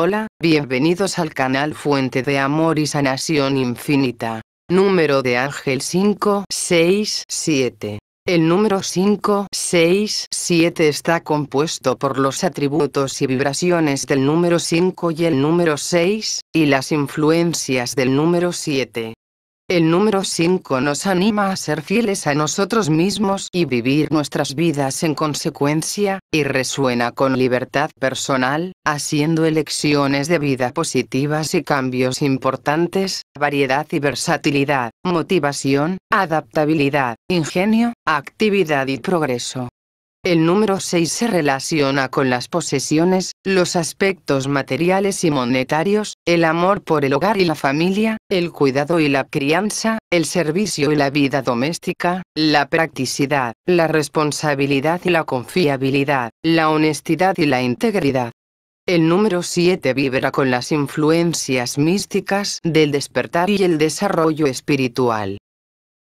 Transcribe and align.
Hola, 0.00 0.28
bienvenidos 0.40 1.18
al 1.18 1.34
canal 1.34 1.74
Fuente 1.74 2.22
de 2.22 2.38
Amor 2.38 2.78
y 2.78 2.86
Sanación 2.86 3.56
Infinita. 3.56 4.42
Número 4.70 5.22
de 5.22 5.38
Ángel 5.38 5.80
5, 5.80 6.44
6, 6.48 7.24
7. 7.26 7.98
El 8.24 8.46
número 8.46 8.84
5, 8.84 9.48
6, 9.52 10.26
7 10.30 10.88
está 10.88 11.24
compuesto 11.24 11.98
por 11.98 12.16
los 12.20 12.44
atributos 12.44 13.20
y 13.22 13.26
vibraciones 13.26 14.06
del 14.06 14.24
número 14.24 14.60
5 14.60 15.10
y 15.10 15.24
el 15.24 15.42
número 15.42 15.76
6, 15.76 16.42
y 16.54 16.66
las 16.66 16.92
influencias 16.92 17.96
del 17.96 18.14
número 18.14 18.52
7. 18.52 19.14
El 19.70 19.90
número 19.90 20.24
5 20.24 20.80
nos 20.80 21.06
anima 21.06 21.50
a 21.50 21.56
ser 21.56 21.82
fieles 21.82 22.26
a 22.26 22.32
nosotros 22.32 22.88
mismos 22.88 23.48
y 23.52 23.66
vivir 23.66 24.10
nuestras 24.10 24.54
vidas 24.54 25.02
en 25.02 25.14
consecuencia, 25.14 26.20
y 26.32 26.42
resuena 26.42 27.12
con 27.12 27.36
libertad 27.36 27.90
personal, 28.00 28.72
haciendo 28.86 29.44
elecciones 29.44 30.26
de 30.28 30.38
vida 30.38 30.72
positivas 30.72 31.54
y 31.54 31.64
cambios 31.64 32.22
importantes, 32.22 33.24
variedad 33.38 33.86
y 33.90 33.98
versatilidad, 33.98 34.90
motivación, 35.04 35.98
adaptabilidad, 36.10 37.16
ingenio, 37.28 37.92
actividad 38.06 38.86
y 38.86 38.96
progreso. 38.96 39.68
El 40.24 40.44
número 40.44 40.80
6 40.80 41.12
se 41.12 41.26
relaciona 41.28 42.08
con 42.08 42.28
las 42.28 42.48
posesiones, 42.48 43.36
los 43.44 43.76
aspectos 43.76 44.48
materiales 44.48 45.22
y 45.22 45.30
monetarios, 45.30 46.14
el 46.26 46.42
amor 46.42 46.82
por 46.82 47.04
el 47.04 47.12
hogar 47.12 47.36
y 47.36 47.44
la 47.44 47.54
familia, 47.54 48.16
el 48.28 48.50
cuidado 48.50 48.98
y 48.98 49.08
la 49.08 49.22
crianza, 49.22 49.98
el 50.10 50.24
servicio 50.24 50.90
y 50.90 50.96
la 50.96 51.10
vida 51.10 51.42
doméstica, 51.42 52.24
la 52.34 52.68
practicidad, 52.68 53.54
la 53.64 53.86
responsabilidad 53.86 55.00
y 55.04 55.10
la 55.10 55.22
confiabilidad, 55.22 56.30
la 56.42 56.68
honestidad 56.68 57.38
y 57.38 57.46
la 57.46 57.62
integridad. 57.62 58.32
El 58.88 59.08
número 59.08 59.44
7 59.44 59.94
vibra 59.94 60.32
con 60.32 60.50
las 60.50 60.72
influencias 60.72 61.78
místicas 61.78 62.58
del 62.64 62.90
despertar 62.90 63.50
y 63.50 63.62
el 63.62 63.78
desarrollo 63.78 64.46
espiritual 64.46 65.38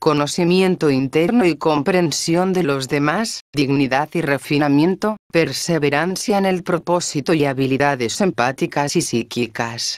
conocimiento 0.00 0.90
interno 0.90 1.46
y 1.46 1.54
comprensión 1.54 2.52
de 2.52 2.64
los 2.64 2.88
demás, 2.88 3.42
dignidad 3.54 4.08
y 4.14 4.22
refinamiento, 4.22 5.16
perseverancia 5.32 6.38
en 6.38 6.46
el 6.46 6.64
propósito 6.64 7.32
y 7.32 7.44
habilidades 7.44 8.20
empáticas 8.20 8.96
y 8.96 9.02
psíquicas. 9.02 9.96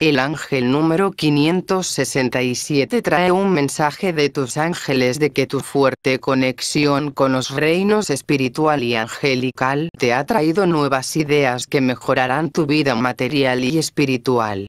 El 0.00 0.20
ángel 0.20 0.70
número 0.70 1.10
567 1.10 3.02
trae 3.02 3.32
un 3.32 3.50
mensaje 3.50 4.12
de 4.12 4.30
tus 4.30 4.56
ángeles 4.56 5.18
de 5.18 5.30
que 5.30 5.48
tu 5.48 5.58
fuerte 5.58 6.20
conexión 6.20 7.10
con 7.10 7.32
los 7.32 7.50
reinos 7.50 8.08
espiritual 8.08 8.84
y 8.84 8.94
angelical 8.94 9.88
te 9.98 10.14
ha 10.14 10.24
traído 10.24 10.68
nuevas 10.68 11.16
ideas 11.16 11.66
que 11.66 11.80
mejorarán 11.80 12.50
tu 12.50 12.64
vida 12.66 12.94
material 12.94 13.64
y 13.64 13.76
espiritual. 13.78 14.68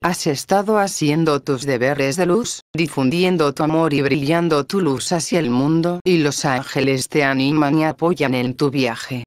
Has 0.00 0.28
estado 0.28 0.78
haciendo 0.78 1.40
tus 1.40 1.66
deberes 1.66 2.14
de 2.14 2.26
luz, 2.26 2.60
difundiendo 2.72 3.52
tu 3.52 3.64
amor 3.64 3.92
y 3.92 4.00
brillando 4.00 4.64
tu 4.64 4.80
luz 4.80 5.10
hacia 5.10 5.40
el 5.40 5.50
mundo, 5.50 5.98
y 6.04 6.18
los 6.18 6.44
ángeles 6.44 7.08
te 7.08 7.24
animan 7.24 7.80
y 7.80 7.84
apoyan 7.84 8.34
en 8.36 8.54
tu 8.54 8.70
viaje. 8.70 9.24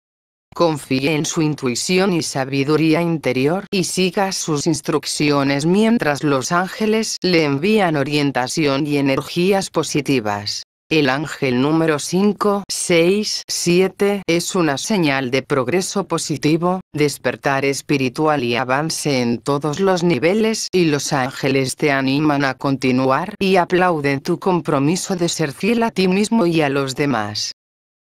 Confíe 0.56 1.14
en 1.14 1.26
su 1.26 1.42
intuición 1.42 2.14
y 2.14 2.22
sabiduría 2.22 3.02
interior 3.02 3.66
y 3.70 3.84
siga 3.84 4.32
sus 4.32 4.66
instrucciones 4.66 5.66
mientras 5.66 6.24
los 6.24 6.54
ángeles 6.54 7.18
le 7.22 7.44
envían 7.44 7.98
orientación 7.98 8.88
y 8.88 8.98
energías 8.98 9.70
positivas. 9.70 10.64
El 10.92 11.10
ángel 11.10 11.62
número 11.62 12.00
5, 12.00 12.66
6, 12.70 13.44
7 13.48 14.24
es 14.28 14.56
una 14.56 14.78
señal 14.78 15.32
de 15.32 15.42
progreso 15.42 16.06
positivo, 16.06 16.82
despertar 16.92 17.64
espiritual 17.64 18.44
y 18.44 18.58
avance 18.58 19.22
en 19.22 19.38
todos 19.38 19.80
los 19.80 20.04
niveles 20.04 20.68
y 20.74 20.88
los 20.88 21.14
ángeles 21.14 21.78
te 21.78 21.94
animan 21.94 22.44
a 22.44 22.56
continuar 22.56 23.36
y 23.40 23.56
aplauden 23.56 24.20
tu 24.20 24.38
compromiso 24.38 25.16
de 25.16 25.30
ser 25.30 25.54
fiel 25.54 25.84
a 25.84 25.92
ti 25.92 26.10
mismo 26.10 26.46
y 26.46 26.60
a 26.60 26.68
los 26.68 26.94
demás. 26.94 27.54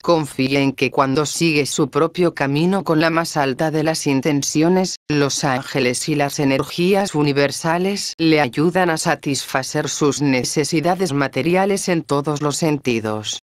Confía 0.05 0.61
en 0.61 0.73
que 0.75 0.91
cuando 0.91 1.25
sigue 1.25 1.65
su 1.65 1.89
propio 1.89 2.35
camino 2.35 2.85
con 2.85 3.01
la 3.01 3.09
más 3.09 3.39
alta 3.39 3.71
de 3.71 3.83
las 3.83 4.07
intenciones, 4.07 4.97
los 5.09 5.45
ángeles 5.45 6.11
y 6.11 6.15
las 6.15 6.41
energías 6.41 7.15
universales 7.15 8.13
le 8.19 8.43
ayudan 8.43 8.91
a 8.91 8.99
satisfacer 8.99 9.89
sus 9.89 10.21
necesidades 10.21 11.15
materiales 11.15 11.89
en 11.89 12.03
todos 12.03 12.43
los 12.43 12.59
sentidos. 12.59 13.39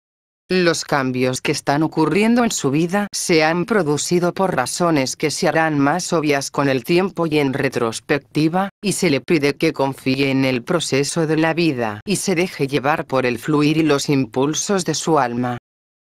Los 0.49 0.83
cambios 0.83 1.39
que 1.39 1.53
están 1.53 1.81
ocurriendo 1.81 2.43
en 2.43 2.51
su 2.51 2.71
vida 2.71 3.07
se 3.13 3.45
han 3.45 3.63
producido 3.63 4.33
por 4.33 4.53
razones 4.53 5.15
que 5.15 5.31
se 5.31 5.47
harán 5.47 5.79
más 5.79 6.11
obvias 6.11 6.51
con 6.51 6.67
el 6.67 6.83
tiempo 6.83 7.25
y 7.25 7.39
en 7.39 7.53
retrospectiva, 7.53 8.69
y 8.83 8.91
se 8.91 9.09
le 9.09 9.21
pide 9.21 9.55
que 9.55 9.71
confíe 9.71 10.29
en 10.29 10.43
el 10.43 10.63
proceso 10.63 11.25
de 11.25 11.37
la 11.37 11.53
vida 11.53 12.01
y 12.05 12.17
se 12.17 12.35
deje 12.35 12.67
llevar 12.67 13.05
por 13.05 13.25
el 13.25 13.39
fluir 13.39 13.77
y 13.77 13.83
los 13.83 14.09
impulsos 14.09 14.83
de 14.83 14.95
su 14.95 15.19
alma. 15.19 15.58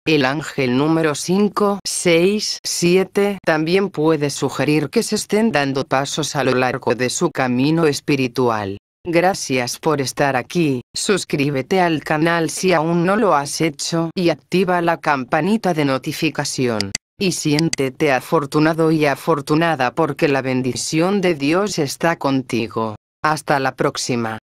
El 0.04 0.24
ángel 0.24 0.76
número 0.76 1.14
5, 1.14 1.78
6, 1.86 2.58
7 2.64 3.38
también 3.46 3.88
puede 3.88 4.30
sugerir 4.30 4.90
que 4.90 5.04
se 5.04 5.14
estén 5.14 5.52
dando 5.52 5.84
pasos 5.84 6.34
a 6.34 6.42
lo 6.42 6.56
largo 6.56 6.96
de 6.96 7.08
su 7.08 7.30
camino 7.30 7.86
espiritual. 7.86 8.78
Gracias 9.06 9.78
por 9.78 10.00
estar 10.00 10.34
aquí, 10.34 10.80
suscríbete 10.92 11.80
al 11.80 12.02
canal 12.02 12.50
si 12.50 12.72
aún 12.72 13.06
no 13.06 13.16
lo 13.16 13.36
has 13.36 13.60
hecho 13.60 14.10
y 14.16 14.30
activa 14.30 14.82
la 14.82 14.96
campanita 14.96 15.72
de 15.72 15.84
notificación. 15.84 16.90
Y 17.16 17.30
siéntete 17.30 18.10
afortunado 18.10 18.90
y 18.90 19.06
afortunada 19.06 19.94
porque 19.94 20.26
la 20.26 20.42
bendición 20.42 21.20
de 21.20 21.36
Dios 21.36 21.78
está 21.78 22.16
contigo. 22.16 22.96
Hasta 23.22 23.60
la 23.60 23.76
próxima. 23.76 24.38